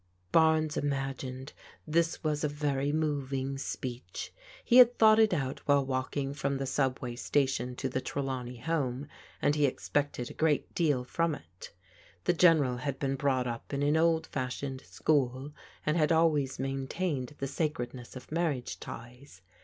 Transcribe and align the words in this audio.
Barnes 0.31 0.77
imagined 0.77 1.53
this 1.85 2.23
was 2.23 2.43
a 2.43 2.47
very 2.47 2.91
moving 2.91 3.59
speech. 3.59 4.33
He 4.65 4.77
had 4.77 4.97
thought 4.97 5.19
it 5.19 5.31
out 5.31 5.59
while 5.67 5.85
walking 5.85 6.33
from 6.33 6.57
the 6.57 6.65
subway 6.65 7.15
station 7.15 7.75
to 7.75 7.87
the 7.87 8.01
Trelawney 8.01 8.57
home, 8.57 9.07
and 9.43 9.53
he 9.53 9.67
expected 9.67 10.31
a 10.31 10.33
great 10.33 10.73
deal 10.73 11.03
from 11.03 11.35
it. 11.35 11.71
The 12.23 12.33
General 12.33 12.77
had 12.77 12.97
been 12.97 13.13
brought 13.15 13.45
up 13.45 13.71
in 13.75 13.83
an 13.83 13.95
old 13.95 14.25
fashioned 14.25 14.81
school 14.81 15.53
and 15.85 15.97
had 15.97 16.11
always 16.11 16.57
maintained 16.57 17.35
the 17.37 17.45
sacred 17.47 17.93
ness 17.93 18.15
of 18.15 18.31
marriage 18.31 18.79
ties. 18.79 19.43